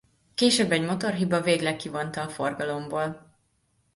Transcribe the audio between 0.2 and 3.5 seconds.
Később egy motorhiba végleg kivonta a forgalomból.